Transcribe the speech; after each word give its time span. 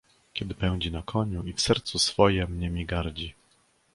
"kiedy 0.33 0.53
pędzi 0.53 0.91
na 0.91 1.01
koniu 1.01 1.43
i 1.43 1.53
w 1.53 1.61
sercu 1.61 1.99
swojem 1.99 2.59
niemi 2.59 2.85
gardzi!" 2.85 3.33